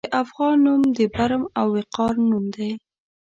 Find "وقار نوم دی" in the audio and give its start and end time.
1.77-2.71